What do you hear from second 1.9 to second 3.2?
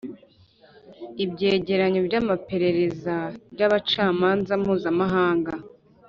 by'amaperereza